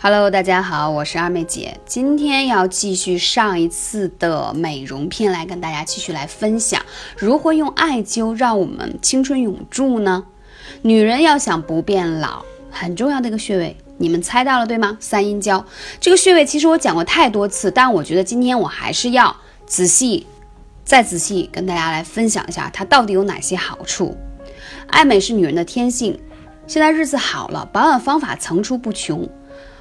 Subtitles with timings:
[0.00, 6.80] Hello，大家好，我是二妹姐，今天要继续上一次的美容篇，来跟大家继续来分享
[7.16, 10.24] 如何用艾灸让我们青春永驻呢？
[10.82, 14.96] 女人要想不变老，很重要的一个穴位，你们猜到了对吗？
[15.00, 15.66] 三阴交
[15.98, 19.34] 这个穴位，其实我讲过太多次，但我觉得今天我还是要
[19.66, 20.28] 仔细、
[20.84, 24.16] 再仔细跟大家来分享一下它到底有哪些好处。
[24.86, 26.16] 爱美是女人的天性，
[26.68, 29.28] 现在日子好了，保养方法层出不穷。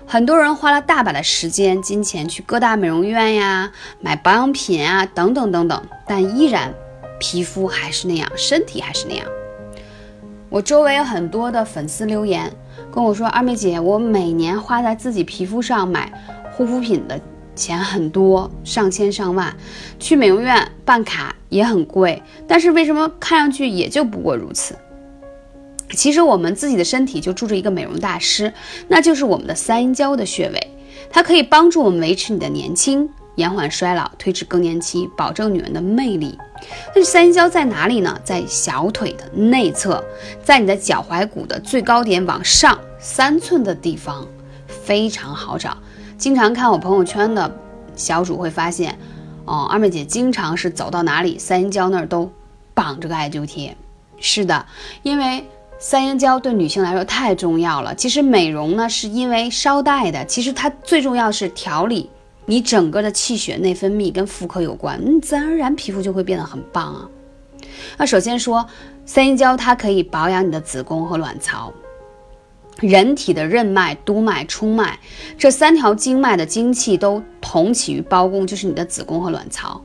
[0.10, 6.74] 很多人花了大把的时间、金钱去各大美容院呀，买保养品啊，等等等等，但依然
[7.20, 9.28] 皮肤还是那样，身体还是那样。
[10.48, 12.50] 我周围有很多的粉丝留言
[12.90, 16.10] 跟我说：“二妹姐，我每年花在自己皮肤上买
[16.54, 17.20] 护肤品的
[17.54, 19.54] 钱很多，上千上万，
[20.00, 24.74] 去美容院办卡也很贵，但是为什么看上去也就不过如此？”
[25.92, 28.54] 其实我们自己的身体就住着一个美容大师，
[28.88, 30.72] 那就是我们的三阴交的穴位，
[31.10, 36.38] 它可以帮助我们维持你的年轻，延缓衰老，推迟更年期，保证女人的魅力。
[36.94, 38.20] 那三阴交在哪里呢？
[38.24, 40.04] 在小腿的内侧，
[40.44, 44.28] 在你的脚踝骨的最高点往上三寸的地方，
[44.68, 45.78] 非常好找。
[46.18, 47.50] 经常看我朋友圈的
[47.96, 48.98] 小主会发现，
[49.46, 52.30] 哦，二妹姐经常是走到哪里，三阴交那儿都
[52.74, 53.78] 绑着个艾灸贴。
[54.20, 54.66] 是的，
[55.02, 55.48] 因为。
[55.80, 57.94] 三阴交对女性来说太重要了。
[57.94, 60.26] 其实美容呢，是因为捎带的。
[60.26, 62.10] 其实它最重要是调理
[62.46, 67.08] 你整个的气血内分泌，跟妇科有关，你自然而然皮肤就会变得很棒啊。
[67.98, 68.66] 那首先说，
[69.06, 71.72] 三阴交它可以保养你的子宫和卵巢。
[72.80, 75.00] 人体的任脉、督脉、冲脉
[75.38, 79.82] 这三条经脉的精气都同起于胞宫，就是你的子宫和卵巢。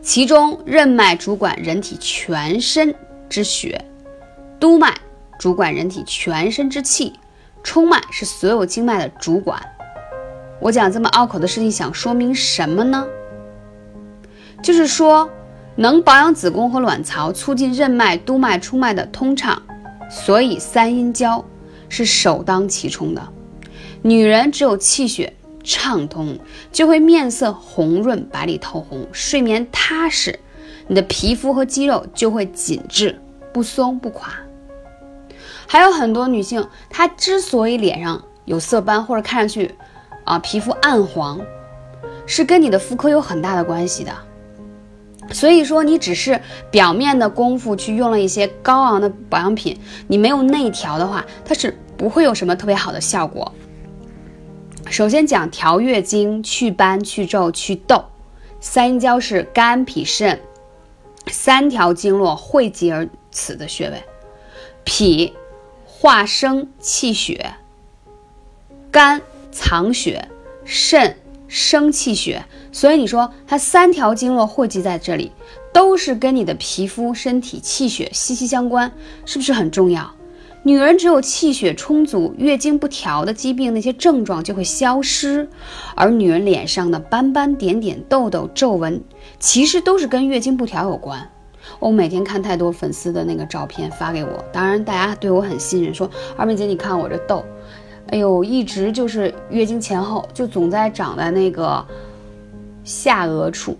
[0.00, 2.94] 其中任脉主管人体全身
[3.28, 3.84] 之血，
[4.60, 4.94] 督脉。
[5.38, 7.12] 主管人体全身之气，
[7.62, 9.60] 冲脉是所有经脉的主管。
[10.60, 13.06] 我讲这么拗口的事情，想说明什么呢？
[14.60, 15.30] 就是说，
[15.76, 19.62] 能保养子宫和卵巢，促进任脉、督脉、冲脉的通畅，
[20.10, 21.44] 所以三阴交
[21.88, 23.22] 是首当其冲的。
[24.02, 25.32] 女人只有气血
[25.62, 26.36] 畅通，
[26.72, 30.36] 就会面色红润、白里透红，睡眠踏实，
[30.88, 33.20] 你的皮肤和肌肉就会紧致
[33.52, 34.32] 不松不垮。
[35.68, 39.74] 还有很多女性，她之所以脸上有色斑或者看上去，
[40.24, 41.38] 啊皮肤暗黄，
[42.26, 44.10] 是跟你的妇科有很大的关系的。
[45.30, 46.40] 所以说，你只是
[46.70, 53.52] 表面的功夫去用了一些高昂的保养品，你没有内调的话，它是不会有什么特别好的效果。
[54.88, 58.02] 首先讲调月经、祛斑、去皱、祛痘，
[58.58, 60.40] 三阴交是肝、脾、肾
[61.26, 64.02] 三条经络汇集而此的穴位，
[64.82, 65.34] 脾。
[66.00, 67.54] 化生气血，
[68.92, 69.20] 肝
[69.50, 70.28] 藏血，
[70.64, 71.16] 肾
[71.48, 75.32] 生气血，所以你说它三条经络汇集在这里，
[75.72, 78.92] 都是跟你的皮肤、身体气血息息相关，
[79.24, 80.14] 是不是很重要？
[80.62, 85.50] 女人只有气血充足，月经不调的疾病那些症状就会消失，
[85.96, 89.02] 而女人脸上的斑斑点点、痘痘皱纹，
[89.40, 91.28] 其实都是跟月经不调有关。
[91.78, 97.44] 我每天看太多粉丝的那个照片发给我，当然大家对我很信任，说二妹姐你看我这痘，
[98.08, 101.84] 哎呦，一直就是月经前后就总在长在那个
[102.82, 103.76] 下颚处，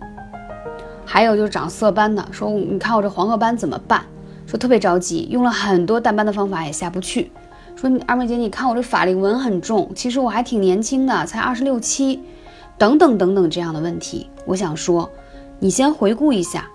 [1.05, 4.01] 还有就是长色斑的，说你看我这黄褐斑怎么办？
[4.47, 7.31] 说特别着急，用了很多淡斑的方法也下不去。
[7.75, 12.21] 说二妹姐你看我这法令纹很重，其实我还挺年轻的，才二十六七，
[12.77, 15.09] 等等等等这样的问题，我想说，
[15.59, 16.67] 你先回顾一下。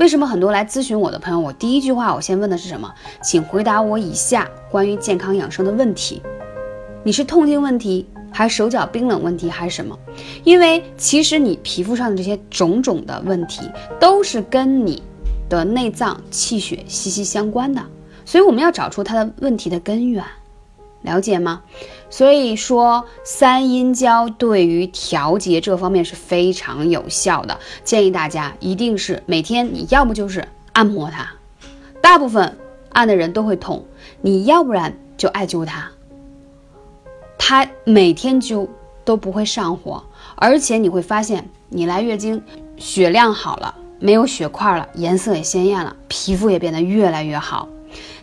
[0.00, 2.90] 为什么很多来咨询我的朋友，我第一句话我先问的是什么？
[3.22, 6.22] 请回答我以下关于健康养生的问题：
[7.04, 9.94] 你是痛经问题，还是手脚冰冷问题，还是什么？
[10.42, 15.02] 因为其实你皮肤上的这些种种的问题，都是跟你
[15.50, 17.84] 的内脏气血息息相关的，
[18.24, 20.24] 所以我们要找出它的问题的根源。
[21.02, 21.62] 了解吗？
[22.10, 31.28] 所以说三阴交对于调节这方面是非常有效的，建议大家一定是每天你要不就是按摩它，
[32.00, 32.58] 大部分
[32.90, 33.84] 按的人都会痛，
[34.20, 35.90] 你要不然就艾灸它，
[37.38, 38.68] 它每天灸
[39.04, 40.02] 都不会上火，
[40.34, 42.42] 而且你会发现你来月经
[42.76, 47.68] 血量好了，没有血块了，颜色也鲜艳了，皮肤也变得越来越好。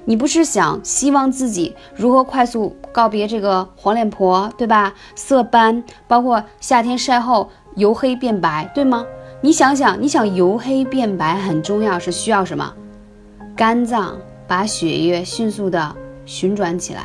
[0.06, 4.94] 你不是想希望自己如何快速告别这个黄脸婆，对吧？
[5.16, 9.06] 色斑，包括夏天晒后由黑变白，对吗？
[9.42, 12.74] 你想想，你想由黑变白很重要，是需要什么？
[13.56, 14.18] 肝脏
[14.48, 17.04] 把血液迅速的旋转起来，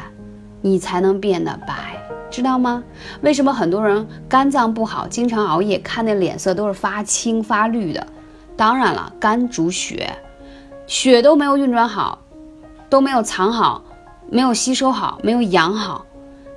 [0.61, 1.99] 你才能变得白，
[2.31, 2.83] 知道吗？
[3.21, 8.07] 为什么很多人肝脏不好，经常熬夜，看那脸色都是发青发绿的？
[8.57, 10.11] 当然了，肝主血，
[10.87, 12.19] 血都没有运转好，
[12.93, 13.83] 都没有藏好，
[14.29, 16.05] 没有吸收好，没有养好，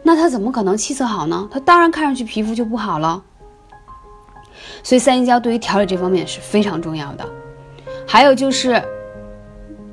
[0.03, 1.47] 那他怎么可能气色好呢？
[1.49, 3.23] 他当然看上去皮肤就不好了。
[4.83, 7.25] 所以三阴交对于调理这方面是非常重要的。
[8.05, 8.83] 还有就是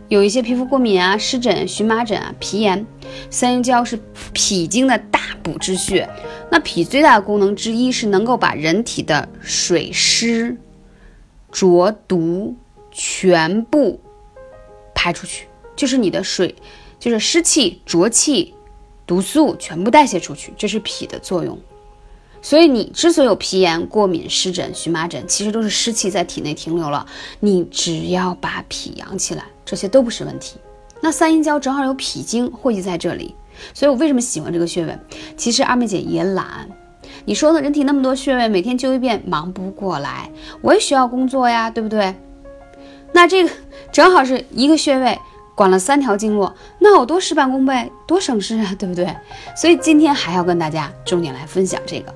[0.09, 2.85] 有一些皮肤过敏啊、湿疹、荨麻疹啊、皮炎，
[3.31, 3.97] 三阴交是
[4.33, 6.11] 脾经的大补之穴。
[6.51, 10.57] 那脾最大的功能之一是能够把人体的水湿、
[11.53, 12.57] 浊毒
[12.91, 14.01] 全部
[14.93, 15.47] 排出去，
[15.83, 16.55] 就是你的水，
[17.01, 18.55] 就是湿气、浊气、
[19.05, 21.59] 毒素全部代谢出去，这是脾的作用。
[22.41, 27.05] 所以你之所以有皮炎、过敏、湿疹、荨麻疹，其实都是湿气在体内停留了。
[27.41, 30.55] 你只要把脾养起来，这些都不是问题。
[31.01, 33.35] 那三阴交正好有脾经汇集在这里，
[33.75, 34.97] 所以我为什么喜欢这个穴位？
[35.37, 36.69] 其实二妹姐也懒，
[37.25, 37.61] 你说呢？
[37.61, 40.31] 人体那么多穴位，每天灸一遍忙不过来，
[40.61, 42.15] 我也需要工作呀，对不对？
[43.13, 43.51] 那这个
[43.91, 45.19] 正好是一个穴位
[45.55, 49.07] 管了三条经络，那我多事半功倍，多省事啊，对不对？
[49.57, 52.15] 所以今天还要跟大家重点来分享这个。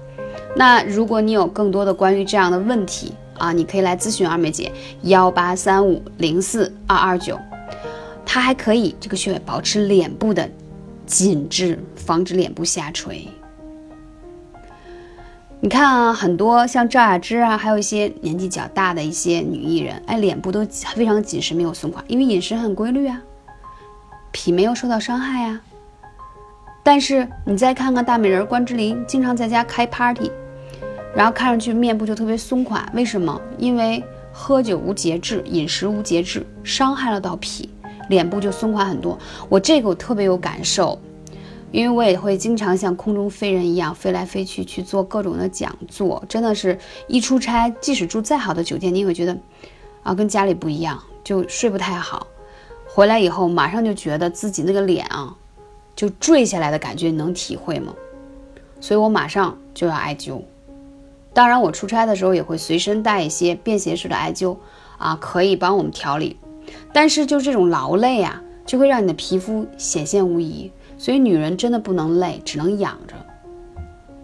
[0.55, 4.73] 那如果你有更多的关于这样的问题啊，你可以来咨询二妹姐
[5.03, 7.39] 幺八三五零四二二九，
[8.25, 10.49] 它还可以这个穴位保持脸部的
[11.05, 13.29] 紧致，防止脸部下垂。
[15.67, 20.65] 你看啊，很多像赵雅芝啊，还有一些年纪较大的一些女艺人，哎，脸部都
[20.95, 23.21] 非常紧实，没有松垮，因为饮食很规律啊，
[24.31, 25.61] 脾没有受到伤害啊。
[26.85, 30.31] 但是你再看看大美人关之琳，经常在家开 party。
[31.17, 33.41] 然后看上去面部就特别松垮，为什么？
[33.59, 34.01] 因为
[34.33, 37.69] 喝酒无节制，饮食无节制，伤害了到脾，
[38.09, 39.19] 脸部就松垮很多。
[39.49, 40.97] 我这个我特别有感受，
[41.73, 46.79] 因为我也会经常像空中飞人一样飞来飞去去做各种的讲座，真的是
[47.09, 49.37] 一出差，即使住再好的酒店，你也会觉得
[50.03, 52.27] 啊跟家里不一样，就睡不太好。
[52.87, 55.37] 回来以后马上就觉得自己那个脸啊
[55.95, 57.93] 就坠下来的感觉，你能体会吗？
[58.81, 60.41] 所以我马上就要艾灸。
[61.35, 64.57] 当然，我出差的时候也会随身带一些便携式的艾灸，
[64.97, 66.39] 啊，可以帮我们调理。
[66.95, 70.71] 但是就这种劳累啊，就会让你的皮肤显现无疑。
[70.99, 73.15] 所以女人真的不能累，只能养着。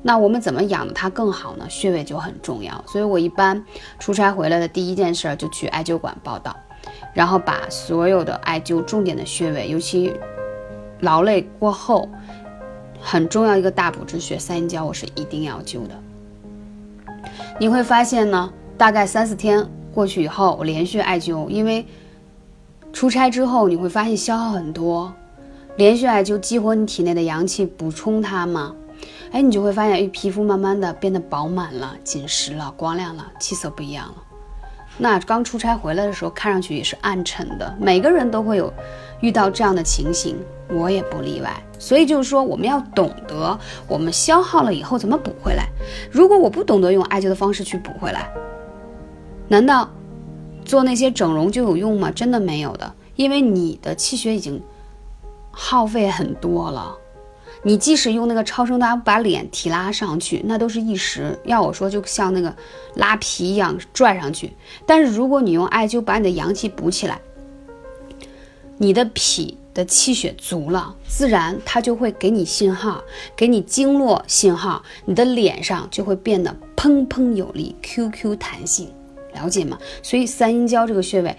[0.03, 1.65] 那我们怎么养的它更好呢？
[1.69, 2.83] 穴位就很重要。
[2.89, 3.65] 所以我一般
[3.99, 6.57] 出差回来的第一件事就去艾灸馆报道，
[7.15, 10.13] 然后把所有的艾灸重点的穴位，尤其
[11.01, 12.09] 劳累过后
[13.01, 15.95] 很重要一个大补之穴三阴交，我是一定要灸的。
[17.61, 19.65] 你会发现呢，大概三四天
[19.95, 21.87] 过去以后，我连续艾灸，因为
[22.93, 25.15] 出差之后你会发现消耗很多，
[25.77, 28.75] 连续艾灸激活你体内的阳气，补充它嘛，
[29.31, 34.15] 哎，你就会发现，哎，皮肤慢慢的变得饱满了、紧实了、光亮了，气色不一样了。
[34.99, 38.71] 那刚出差回来的时候，看上去也是暗沉的，每个人都会有
[39.23, 40.37] 遇到这样的情形，
[40.69, 41.51] 我也不例外。
[41.79, 43.59] 所以就是说，我们要懂得
[43.89, 45.67] 我们消耗了以后怎么补回来。
[46.11, 48.31] 如果我不懂得用艾灸的方式去补回来，
[49.49, 49.91] 难道
[50.65, 52.11] 做那些整容就有用吗？
[52.11, 54.63] 真的没有的，因为你的气血已经
[55.53, 56.97] 耗费很多了。
[57.63, 61.39] 你即使用那个超声刀把脸提拉上去，那都是一时。
[61.45, 62.53] 要我说，就像那个
[62.97, 64.53] 拉皮一样拽上去。
[64.85, 67.21] 但是如果你用艾灸把你的阳气补起来，
[68.79, 69.59] 你的脾。
[69.75, 73.03] 的气血足了，自然它就会给你信号，
[73.35, 78.93] 给你经络信号，你的脸上就会变得砰砰有力，Q Q 弹性，
[79.33, 79.79] 了解吗？
[80.03, 81.35] 所以三阴交这个穴位，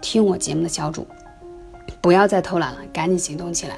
[0.00, 1.04] 听我节目的小主，
[2.02, 3.76] 不要再偷懒了，赶紧行动起来。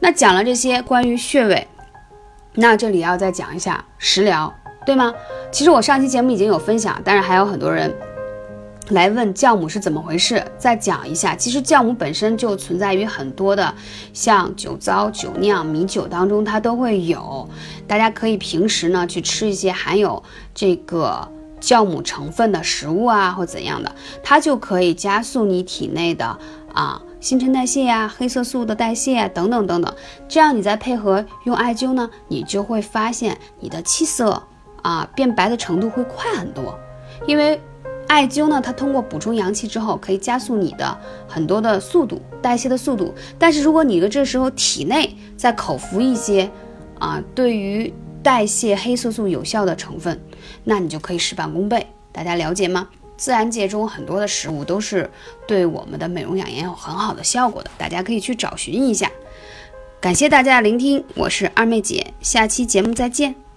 [0.00, 1.68] 那讲了这些关于穴位，
[2.54, 4.52] 那这里要再讲一下食疗，
[4.86, 5.14] 对吗？
[5.52, 7.94] 其实我上期节目已经有分享，但是还有很多人。
[8.90, 10.44] 来问酵母是怎么回事？
[10.58, 13.72] 再讲一下，其实酵母本身就存在于很多的，
[14.12, 17.48] 像酒糟、酒酿、米酒当中，它都会有。
[17.86, 20.20] 大家可以平时呢去吃一些含有
[20.52, 21.28] 这个
[21.60, 26.36] 酵母成分的食物啊，或怎样的，它就可以加速你体内的
[26.72, 29.94] 啊新陈代谢呀、黑色素的代谢啊等等等等。
[30.28, 34.42] 这样你再配合用艾灸呢，你就会发现你的气色
[34.82, 36.78] 啊变白的程度会快很多，
[37.26, 37.60] 因为。
[38.08, 40.98] 艾灸呢，它通过补充阳气之后，可以加速你的
[41.28, 43.14] 很多的速度代谢的速度。
[43.38, 46.50] 但是如果你的这时候体内在口服一些
[46.98, 50.20] 啊，对于代谢黑色素有效的成分，
[50.64, 51.86] 那你就可以事半功倍。
[52.10, 52.88] 大家了解吗？
[53.20, 55.08] 自然界中很多的食物都是
[55.46, 59.12] 对我们的美容养颜有很好的效果的，大家可以去找寻一下。
[60.00, 63.49] 感谢大家的聆听，我是二妹姐，下期节目再见。